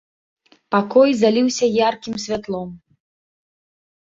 Пакой 0.75 1.09
заліўся 1.21 1.65
яркім 1.73 2.15
святлом. 2.25 2.69